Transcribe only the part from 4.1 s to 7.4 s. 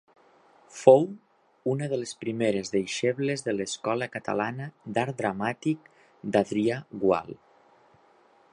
Catalana d'Art Dramàtic d'Adrià Gual.